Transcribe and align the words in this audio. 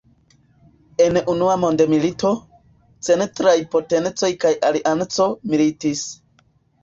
En 1.07 1.19
Unua 1.33 1.57
Mondmilito, 1.63 2.31
Centraj 3.09 3.55
Potencoj 3.75 4.31
kaj 4.45 4.53
Alianco 4.71 5.27
militis. 5.55 6.03